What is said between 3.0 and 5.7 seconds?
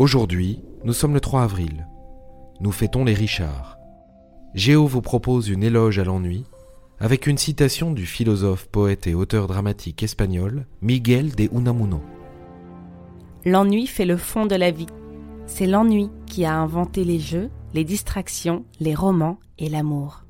les Richards. Géo vous propose une